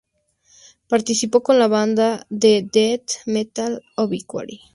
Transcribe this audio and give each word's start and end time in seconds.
Participó 0.87 1.43
con 1.43 1.59
la 1.59 1.67
banda 1.67 2.25
de 2.31 2.67
Death 2.73 3.23
metal 3.27 3.83
Obituary. 3.97 4.59